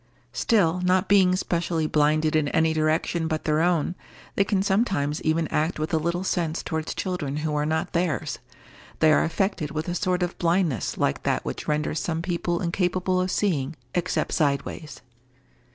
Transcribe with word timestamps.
Still, 0.33 0.81
not 0.83 1.07
being 1.07 1.35
specially 1.35 1.85
blinded 1.85 2.35
in 2.35 2.47
any 2.47 2.73
direction 2.73 3.27
but 3.27 3.43
their 3.43 3.61
own, 3.61 3.93
they 4.33 4.43
can 4.43 4.63
sometimes 4.63 5.21
even 5.21 5.47
act 5.49 5.77
with 5.77 5.93
a 5.93 5.99
little 5.99 6.23
sense 6.23 6.63
towards 6.63 6.95
children 6.95 7.37
who 7.45 7.53
are 7.55 7.67
not 7.67 7.93
theirs. 7.93 8.39
They 8.97 9.13
are 9.13 9.23
affected 9.23 9.69
with 9.69 9.87
a 9.87 9.93
sort 9.93 10.23
of 10.23 10.39
blindness 10.39 10.97
like 10.97 11.21
that 11.21 11.45
which 11.45 11.67
renders 11.67 11.99
some 11.99 12.23
people 12.23 12.61
incapable 12.63 13.21
of 13.21 13.29
seeing, 13.29 13.75
except 13.93 14.31
sideways. 14.31 15.01